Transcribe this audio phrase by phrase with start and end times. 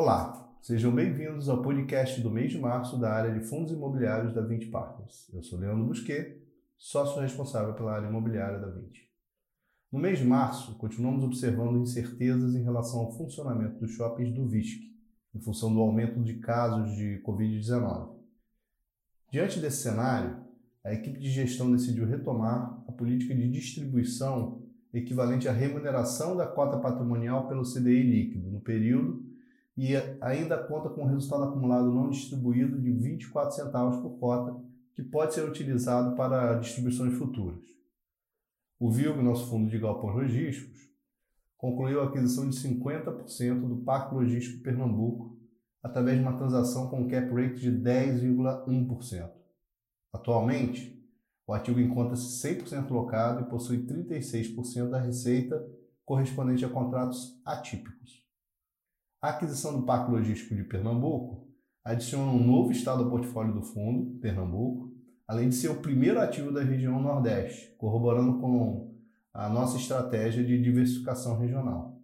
[0.00, 4.40] Olá, sejam bem-vindos ao podcast do mês de março da área de fundos imobiliários da
[4.40, 5.28] 20 Partners.
[5.34, 6.40] Eu sou Leandro Busquet,
[6.76, 9.10] sócio responsável pela área imobiliária da 20.
[9.90, 14.78] No mês de março, continuamos observando incertezas em relação ao funcionamento dos shoppings do VISC,
[15.34, 18.14] em função do aumento de casos de Covid-19.
[19.32, 20.44] Diante desse cenário,
[20.84, 24.62] a equipe de gestão decidiu retomar a política de distribuição
[24.94, 29.27] equivalente à remuneração da cota patrimonial pelo CDI líquido no período
[29.78, 34.60] e ainda conta com o resultado acumulado não distribuído de 24 centavos por cota,
[34.92, 37.62] que pode ser utilizado para distribuições futuras.
[38.80, 40.80] O VILG, nosso fundo de galpões logísticos,
[41.56, 45.38] concluiu a aquisição de 50% do Parque Logístico Pernambuco
[45.80, 49.30] através de uma transação com cap rate de 10,1%.
[50.12, 51.00] Atualmente,
[51.46, 55.64] o ativo encontra-se 100% locado e possui 36% da receita
[56.04, 58.17] correspondente a contratos atípicos.
[59.20, 61.48] A aquisição do Parque Logístico de Pernambuco
[61.84, 64.92] adiciona um novo estado ao portfólio do fundo, Pernambuco,
[65.26, 68.96] além de ser o primeiro ativo da região Nordeste, corroborando com
[69.34, 72.00] a nossa estratégia de diversificação regional.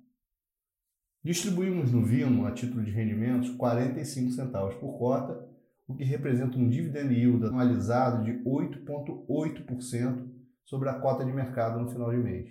[1.22, 5.48] Distribuímos no Vino, a título de rendimentos, 45 centavos por cota,
[5.86, 10.28] o que representa um dividend yield anualizado de 8,8%
[10.64, 12.50] sobre a cota de mercado no final de mês.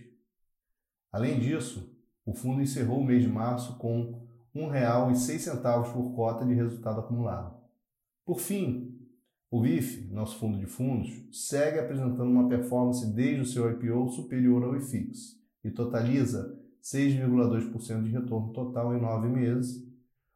[1.11, 1.93] Além disso,
[2.25, 4.22] o fundo encerrou o mês de março com
[4.53, 7.55] R$ 1,06 por cota de resultado acumulado.
[8.25, 8.99] Por fim,
[9.49, 14.63] o VIF, nosso fundo de fundos, segue apresentando uma performance desde o seu IPO superior
[14.63, 19.87] ao IFIX e totaliza 6,2% de retorno total em nove meses,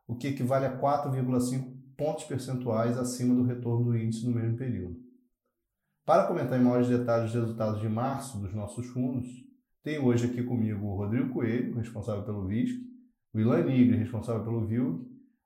[0.07, 4.97] o que equivale a 4,5 pontos percentuais acima do retorno do índice no mesmo período.
[6.05, 9.27] Para comentar em maiores detalhes os resultados de março dos nossos fundos,
[9.83, 12.86] tenho hoje aqui comigo o Rodrigo Coelho, responsável pelo VISC,
[13.33, 15.05] o Ilan Nigre, responsável pelo VILG,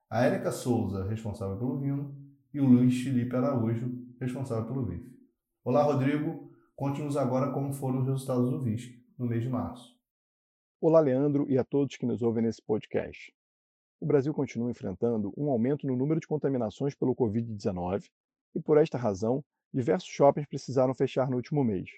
[0.10, 2.16] a Érica Souza, responsável pelo Vino,
[2.54, 5.10] e o Luiz Felipe Araújo, responsável pelo VIF.
[5.64, 6.52] Olá, Rodrigo.
[6.76, 9.96] Conte-nos agora como foram os resultados do VISC no mês de março.
[10.82, 13.34] Olá, Leandro, e a todos que nos ouvem nesse podcast.
[14.00, 18.10] O Brasil continua enfrentando um aumento no número de contaminações pelo Covid-19
[18.56, 19.44] e, por esta razão,
[19.74, 21.90] diversos shoppings precisaram fechar no último mês.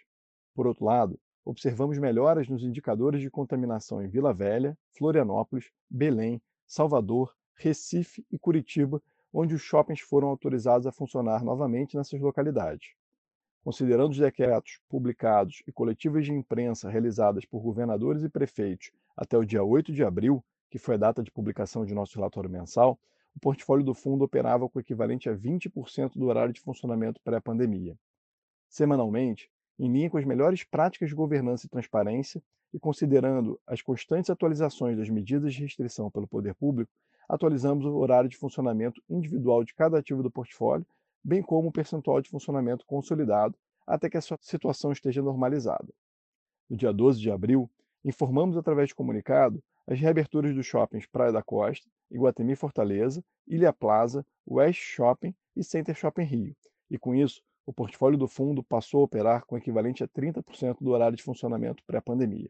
[0.54, 7.36] Por outro lado, observamos melhoras nos indicadores de contaminação em Vila Velha, Florianópolis, Belém, Salvador,
[7.56, 12.94] Recife e Curitiba, onde os shoppings foram autorizados a funcionar novamente nessas localidades.
[13.64, 19.46] Considerando os decretos publicados e coletivas de imprensa realizadas por governadores e prefeitos até o
[19.46, 23.00] dia 8 de abril, que foi a data de publicação de nosso relatório mensal,
[23.36, 27.98] o portfólio do fundo operava com o equivalente a 20% do horário de funcionamento pré-pandemia.
[28.68, 32.42] Semanalmente, em linha com as melhores práticas de governança e transparência,
[32.74, 36.92] e considerando as constantes atualizações das medidas de restrição pelo poder público,
[37.30, 40.86] atualizamos o horário de funcionamento individual de cada ativo do portfólio,
[41.24, 45.94] bem como o percentual de funcionamento consolidado, até que a situação esteja normalizada.
[46.70, 47.70] No dia 12 de abril,
[48.04, 54.26] informamos através de comunicado as reaberturas dos shoppings Praia da Costa, Iguatemi Fortaleza, Ilha Plaza,
[54.48, 56.56] West Shopping e Center Shopping Rio,
[56.90, 60.92] e com isso o portfólio do fundo passou a operar com equivalente a 30% do
[60.92, 62.50] horário de funcionamento pré-pandemia.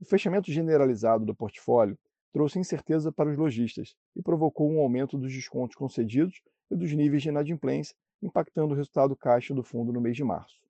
[0.00, 1.98] O fechamento generalizado do portfólio
[2.32, 7.22] trouxe incerteza para os lojistas e provocou um aumento dos descontos concedidos e dos níveis
[7.22, 10.60] de inadimplência, impactando o resultado caixa do fundo no mês de março.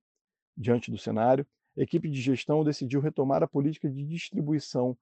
[0.55, 1.45] Diante do cenário,
[1.77, 4.97] a equipe de gestão decidiu retomar a política de distribuição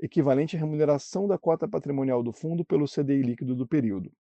[0.00, 4.12] equivalente à remuneração da cota patrimonial do fundo pelo CDI líquido do período.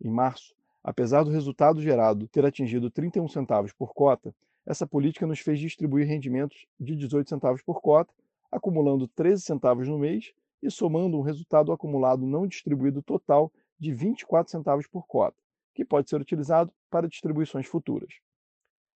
[0.00, 0.54] Em março,
[0.84, 4.34] Apesar do resultado gerado ter atingido 31 centavos por cota,
[4.66, 8.12] essa política nos fez distribuir rendimentos de 18 centavos por cota,
[8.50, 10.32] acumulando 13 centavos no mês
[10.62, 15.36] e somando um resultado acumulado não distribuído total de 24 centavos por cota,
[15.74, 18.14] que pode ser utilizado para distribuições futuras.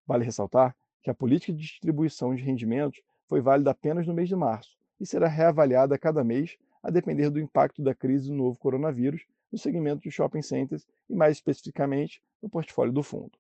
[0.08, 4.36] Vale ressaltar que a política de distribuição de rendimentos foi válida apenas no mês de
[4.36, 8.58] março e será reavaliada a cada mês a depender do impacto da crise do novo
[8.60, 13.32] coronavírus no segmento de shopping centers e, mais especificamente, no portfólio do fundo.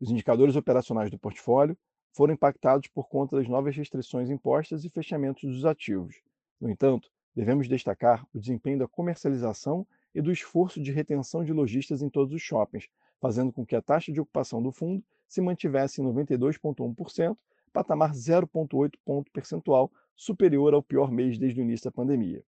[0.00, 1.76] Os indicadores operacionais do portfólio
[2.12, 6.22] foram impactados por conta das novas restrições impostas e fechamentos dos ativos.
[6.58, 12.00] No entanto, devemos destacar o desempenho da comercialização e do esforço de retenção de lojistas
[12.00, 12.88] em todos os shoppings,
[13.20, 17.36] fazendo com que a taxa de ocupação do fundo se mantivesse em 92,1%,
[17.70, 22.42] patamar 0,8 ponto percentual superior ao pior mês desde o início da pandemia.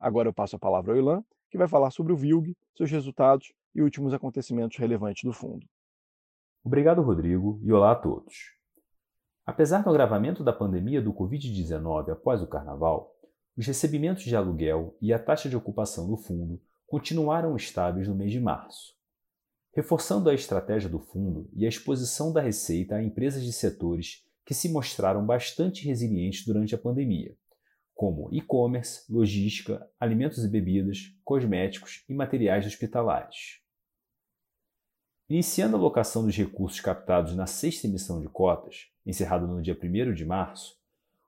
[0.00, 3.52] Agora eu passo a palavra ao Ilan, que vai falar sobre o VILG, seus resultados
[3.74, 5.66] e últimos acontecimentos relevantes do fundo.
[6.64, 8.34] Obrigado, Rodrigo, e olá a todos.
[9.44, 13.16] Apesar do agravamento da pandemia do Covid-19 após o carnaval,
[13.56, 18.30] Os recebimentos de aluguel e a taxa de ocupação do fundo continuaram estáveis no mês
[18.30, 18.94] de março.
[19.74, 24.52] Reforçando a estratégia do fundo e a exposição da receita a empresas de setores que
[24.52, 27.34] se mostraram bastante resilientes durante a pandemia,
[27.96, 33.62] como e-commerce, logística, alimentos e bebidas, cosméticos e materiais hospitalares.
[35.30, 40.12] Iniciando a alocação dos recursos captados na sexta emissão de cotas, encerrada no dia 1
[40.12, 40.76] de março,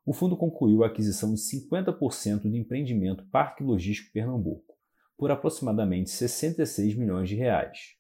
[0.05, 4.77] o fundo concluiu a aquisição de 50% do empreendimento Parque Logístico Pernambuco,
[5.17, 7.97] por aproximadamente 66 milhões de reais.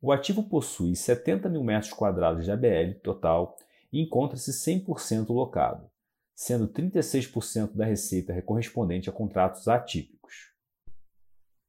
[0.00, 3.56] O ativo possui 70 mil metros quadrados de ABL total
[3.92, 5.90] e encontra-se 100% locado,
[6.36, 10.52] sendo 36% da receita correspondente a contratos atípicos.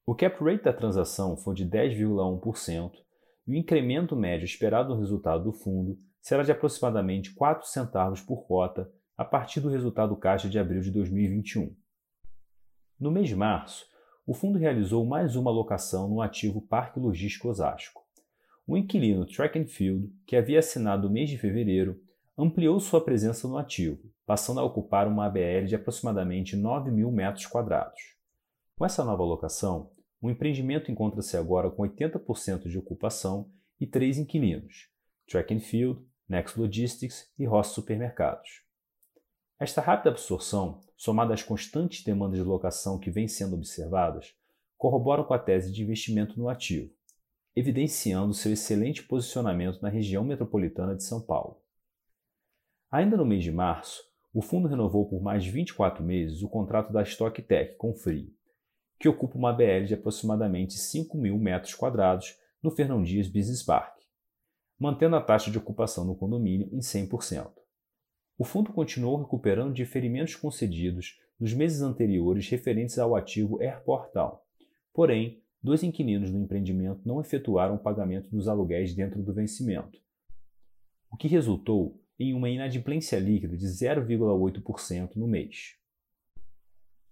[0.06, 2.92] O cap rate da transação foi de 10,1%
[3.48, 8.46] e o incremento médio esperado no resultado do fundo será de aproximadamente 4 centavos por
[8.46, 11.74] cota a partir do resultado caixa de abril de 2021.
[13.00, 13.86] No mês de março,
[14.26, 18.04] o fundo realizou mais uma alocação no ativo Parque Logístico Osasco.
[18.68, 22.02] O inquilino Track and Field, que havia assinado no mês de fevereiro,
[22.38, 27.48] ampliou sua presença no ativo, passando a ocupar uma ABL de aproximadamente 9 mil metros
[27.48, 28.00] quadrados.
[28.76, 29.92] Com essa nova alocação,
[30.22, 33.50] o empreendimento encontra-se agora com 80% de ocupação
[33.80, 34.90] e três inquilinos:
[35.28, 36.00] Track and Field,
[36.30, 38.64] Next Logistics e Ross Supermercados.
[39.60, 44.36] Esta rápida absorção, somada às constantes demandas de locação que vêm sendo observadas,
[44.78, 46.94] corroboram com a tese de investimento no ativo,
[47.56, 51.60] evidenciando seu excelente posicionamento na região metropolitana de São Paulo.
[52.90, 54.02] Ainda no mês de março,
[54.34, 58.34] o fundo renovou por mais 24 meses o contrato da StockTech com Free,
[58.98, 63.98] que ocupa uma BL de aproximadamente 5 mil metros quadrados no Fernão Dias Business Park,
[64.80, 67.52] mantendo a taxa de ocupação no condomínio em 100%.
[68.38, 74.46] O fundo continuou recuperando diferimentos concedidos nos meses anteriores referentes ao ativo Airportal.
[74.94, 80.00] Porém, dois inquilinos do empreendimento não efetuaram o pagamento dos aluguéis dentro do vencimento,
[81.12, 85.76] o que resultou em uma inadimplência líquida de 0,8% no mês.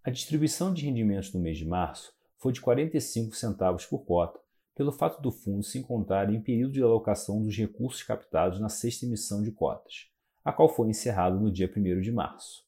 [0.04, 4.40] A distribuição de rendimentos no mês de março foi de 45 centavos por cota,
[4.76, 9.06] pelo fato do fundo se encontrar em período de alocação dos recursos captados na sexta
[9.06, 10.12] emissão de cotas,
[10.44, 12.66] a qual foi encerrada no dia 1 de março.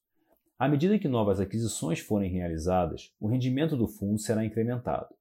[0.57, 5.13] À medida que novas aquisições forem realizadas, o rendimento do fundo será incrementado.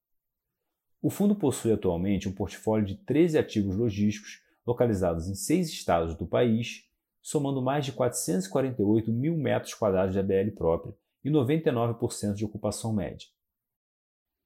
[1.02, 6.26] O fundo possui atualmente um portfólio de 13 ativos logísticos localizados em seis estados do
[6.26, 6.88] país,
[7.26, 10.94] somando mais de 448 mil metros quadrados de ABL própria
[11.24, 13.26] e 99% de ocupação média.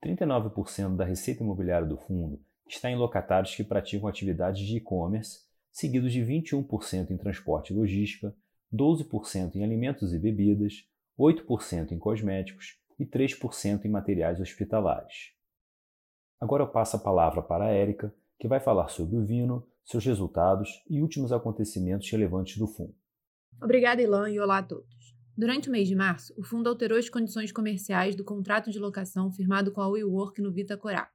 [0.03, 5.41] 39% da receita imobiliária do fundo está em locatários que praticam atividades de e-commerce,
[5.71, 8.35] seguidos de 21% em transporte e logística,
[8.73, 10.89] 12% em alimentos e bebidas,
[11.19, 15.35] 8% em cosméticos e 3% em materiais hospitalares.
[16.41, 20.05] Agora eu passo a palavra para a Érica, que vai falar sobre o Vino, seus
[20.05, 22.95] resultados e últimos acontecimentos relevantes do fundo.
[23.63, 25.15] Obrigada, Ilan, e olá a todos.
[25.37, 29.33] Durante o mês de março, o fundo alterou as condições comerciais do contrato de locação
[29.33, 31.11] firmado com a WeWork no Vita Corá.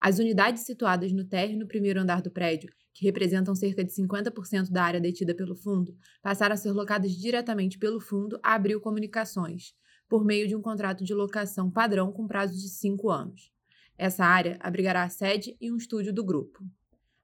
[0.00, 4.70] As unidades situadas no térreo no primeiro andar do prédio, que representam cerca de 50%
[4.70, 9.74] da área detida pelo fundo, passaram a ser locadas diretamente pelo fundo a Abril Comunicações,
[10.08, 13.52] por meio de um contrato de locação padrão com prazo de cinco anos.
[13.96, 16.64] Essa área abrigará a sede e um estúdio do grupo.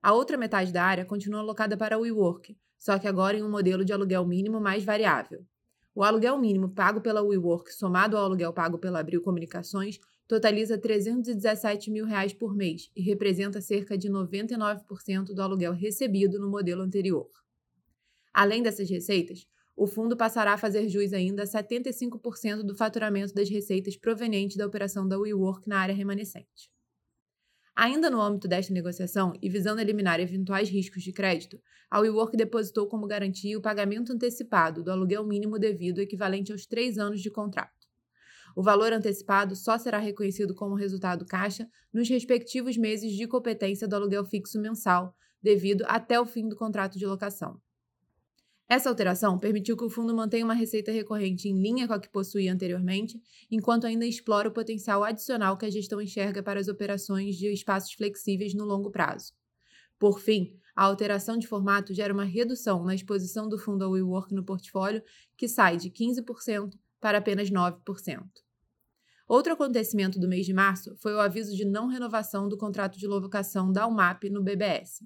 [0.06, 3.50] A outra metade da área continua alocada para a WeWork, só que agora em um
[3.50, 5.44] modelo de aluguel mínimo mais variável.
[5.92, 9.98] O aluguel mínimo pago pela WeWork, somado ao aluguel pago pela Abril Comunicações,
[10.28, 16.48] totaliza 317 mil reais por mês e representa cerca de 99% do aluguel recebido no
[16.48, 17.28] modelo anterior.
[18.32, 19.44] Além dessas receitas,
[19.74, 24.68] o fundo passará a fazer jus ainda a 75% do faturamento das receitas provenientes da
[24.68, 26.75] operação da WeWork na área remanescente.
[27.76, 32.88] Ainda no âmbito desta negociação e visando eliminar eventuais riscos de crédito, a WeWork depositou
[32.88, 37.86] como garantia o pagamento antecipado do aluguel mínimo devido equivalente aos três anos de contrato.
[38.56, 43.94] O valor antecipado só será reconhecido como resultado caixa nos respectivos meses de competência do
[43.94, 47.60] aluguel fixo mensal, devido até o fim do contrato de locação.
[48.68, 52.10] Essa alteração permitiu que o fundo mantenha uma receita recorrente em linha com a que
[52.10, 57.36] possuía anteriormente, enquanto ainda explora o potencial adicional que a gestão enxerga para as operações
[57.36, 59.32] de espaços flexíveis no longo prazo.
[59.98, 64.34] Por fim, a alteração de formato gera uma redução na exposição do fundo ao WeWork
[64.34, 65.02] no portfólio,
[65.36, 67.80] que sai de 15% para apenas 9%.
[69.28, 73.06] Outro acontecimento do mês de março foi o aviso de não renovação do contrato de
[73.06, 75.04] locação da UMAP no BBS.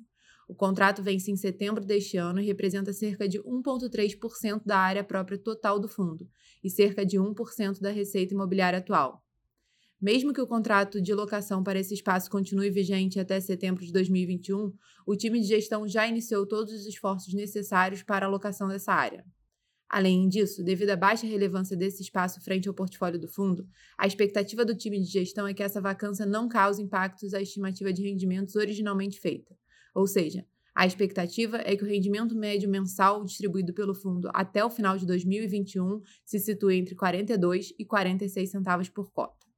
[0.51, 5.39] O contrato vence em setembro deste ano e representa cerca de 1,3% da área própria
[5.39, 6.29] total do fundo
[6.61, 9.25] e cerca de 1% da receita imobiliária atual.
[10.03, 14.73] Mesmo que o contrato de locação para esse espaço continue vigente até setembro de 2021,
[15.07, 19.25] o time de gestão já iniciou todos os esforços necessários para a locação dessa área.
[19.89, 24.65] Além disso, devido à baixa relevância desse espaço frente ao portfólio do fundo, a expectativa
[24.65, 28.57] do time de gestão é que essa vacância não cause impactos à estimativa de rendimentos
[28.57, 29.60] originalmente feita.
[29.95, 34.71] Ou seja, a expectativa é que o rendimento médio mensal distribuído pelo fundo até o
[34.71, 39.51] final de 2021 se situe entre 42 e 46 centavos por cota.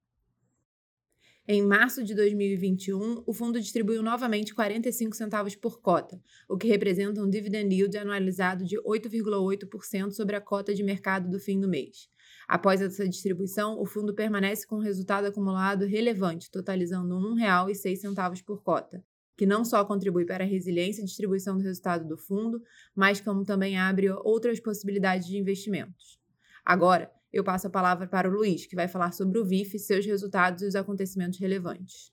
[1.47, 7.21] Em março de 2021, o fundo distribuiu novamente 45 centavos por cota, o que representa
[7.21, 12.09] um dividend yield anualizado de 8,8% sobre a cota de mercado do fim do mês.
[12.47, 18.62] Após essa distribuição, o fundo permanece com um resultado acumulado relevante, totalizando R$ 1,06 por
[18.62, 19.05] cota,
[19.37, 22.62] que não só contribui para a resiliência e distribuição do resultado do fundo,
[22.95, 26.21] mas como também abre outras possibilidades de investimentos.
[26.65, 30.05] Agora, eu passo a palavra para o Luiz, que vai falar sobre o VIF, seus
[30.05, 32.12] resultados e os acontecimentos relevantes.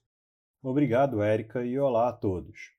[0.62, 2.72] Obrigado, Érica, e olá a todos.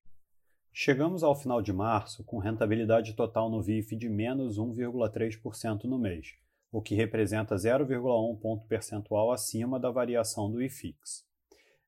[0.74, 6.36] Chegamos ao final de março com rentabilidade total no VIF de menos 1,3% no mês,
[6.72, 11.26] o que representa 0,1 ponto percentual acima da variação do IFIX.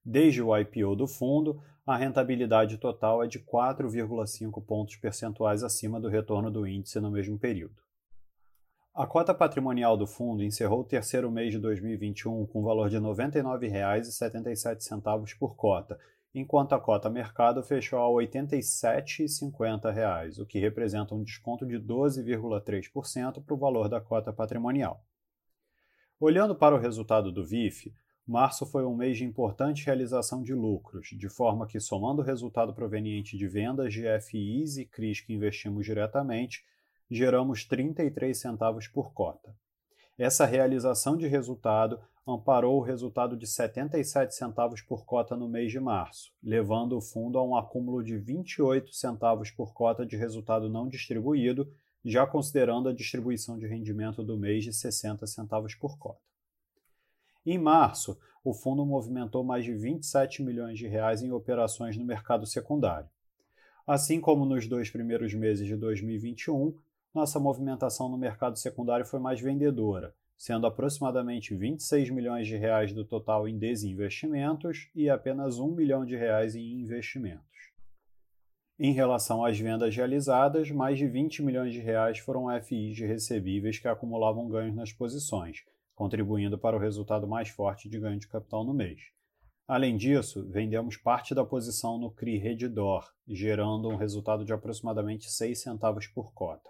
[0.05, 6.09] Desde o IPO do fundo, a rentabilidade total é de 4,5 pontos percentuais acima do
[6.09, 7.81] retorno do índice no mesmo período.
[8.93, 13.03] A cota patrimonial do fundo encerrou o terceiro mês de 2021 com valor de R$
[13.03, 15.97] 99,77 por cota,
[16.35, 23.43] enquanto a cota mercado fechou a R$ 87,50, o que representa um desconto de 12,3%
[23.43, 25.03] para o valor da cota patrimonial.
[26.19, 27.91] Olhando para o resultado do VIF,
[28.25, 32.73] Março foi um mês de importante realização de lucros, de forma que, somando o resultado
[32.73, 36.63] proveniente de vendas de FIs e CRIs que investimos diretamente,
[37.11, 39.53] geramos 33 centavos por cota.
[40.17, 45.81] Essa realização de resultado amparou o resultado de 77 centavos por cota no mês de
[45.81, 50.87] março, levando o fundo a um acúmulo de 28 centavos por cota de resultado não
[50.87, 51.69] distribuído,
[52.05, 56.32] já considerando a distribuição de rendimento do mês de 60 centavos por cota.
[57.45, 62.45] Em março, o fundo movimentou mais de 27 milhões de reais em operações no mercado
[62.45, 63.09] secundário.
[63.85, 66.73] Assim como nos dois primeiros meses de 2021,
[67.13, 73.03] nossa movimentação no mercado secundário foi mais vendedora, sendo aproximadamente 26 milhões de reais do
[73.03, 77.43] total em desinvestimentos e apenas 1 milhão de reais em investimentos.
[78.79, 83.79] Em relação às vendas realizadas, mais de 20 milhões de reais foram FIs de recebíveis
[83.79, 85.63] que acumulavam ganhos nas posições,
[85.95, 89.01] contribuindo para o resultado mais forte de ganho de capital no mês.
[89.67, 95.61] Além disso, vendemos parte da posição no CRI Redditor, gerando um resultado de aproximadamente 6
[95.61, 96.69] centavos por cota.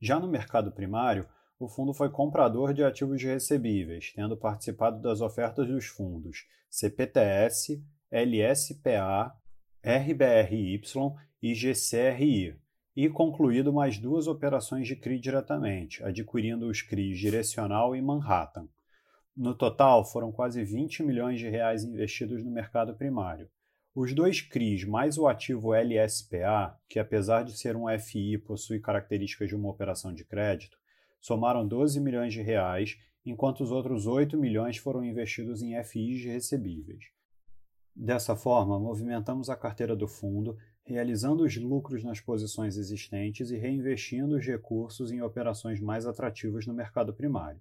[0.00, 1.28] Já no mercado primário,
[1.58, 9.32] o fundo foi comprador de ativos recebíveis, tendo participado das ofertas dos fundos CPTS, LSPA,
[9.82, 10.80] RBRY
[11.42, 12.58] e GCRI,
[12.96, 18.68] e concluído mais duas operações de CRI diretamente, adquirindo os CRIs Direcional e Manhattan.
[19.36, 23.48] No total, foram quase 20 milhões de reais investidos no mercado primário.
[23.92, 29.48] Os dois CRIs mais o ativo LSPA, que apesar de ser um FI possui características
[29.48, 30.76] de uma operação de crédito,
[31.20, 32.96] somaram 12 milhões de reais,
[33.26, 37.04] enquanto os outros 8 milhões foram investidos em FIs recebíveis.
[37.94, 44.36] Dessa forma, movimentamos a carteira do fundo realizando os lucros nas posições existentes e reinvestindo
[44.36, 47.60] os recursos em operações mais atrativas no mercado primário.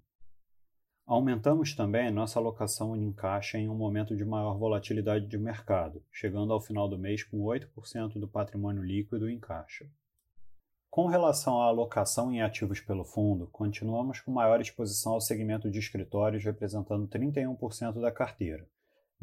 [1.06, 6.54] Aumentamos também nossa alocação em caixa em um momento de maior volatilidade de mercado, chegando
[6.54, 9.86] ao final do mês com 8% do patrimônio líquido em caixa.
[10.90, 15.80] Com relação à alocação em ativos pelo fundo, continuamos com maior exposição ao segmento de
[15.80, 18.66] escritórios, representando 31% da carteira,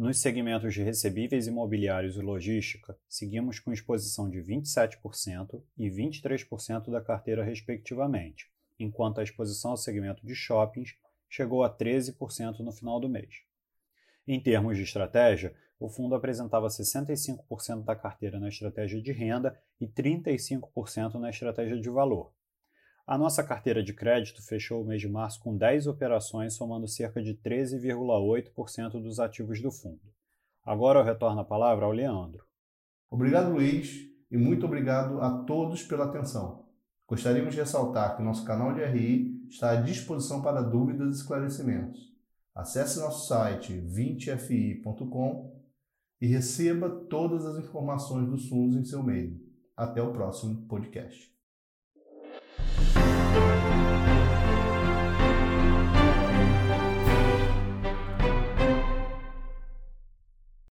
[0.01, 7.03] nos segmentos de recebíveis imobiliários e logística, seguimos com exposição de 27% e 23% da
[7.03, 10.97] carteira, respectivamente, enquanto a exposição ao segmento de shoppings
[11.29, 13.43] chegou a 13% no final do mês.
[14.27, 19.87] Em termos de estratégia, o fundo apresentava 65% da carteira na estratégia de renda e
[19.87, 22.33] 35% na estratégia de valor,
[23.11, 27.21] a nossa carteira de crédito fechou o mês de março com 10 operações, somando cerca
[27.21, 30.15] de 13,8% dos ativos do fundo.
[30.65, 32.45] Agora eu retorno a palavra ao Leandro.
[33.11, 36.67] Obrigado, Luiz, e muito obrigado a todos pela atenção.
[37.09, 42.15] Gostaríamos de ressaltar que nosso canal de RI está à disposição para dúvidas e esclarecimentos.
[42.55, 45.61] Acesse nosso site 20fi.com
[46.21, 49.37] e receba todas as informações dos fundos em seu e-mail.
[49.77, 51.29] Até o próximo podcast.
[53.33, 54.00] thank you